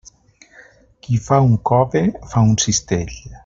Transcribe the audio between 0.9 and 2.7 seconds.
Qui fa un cove, fa un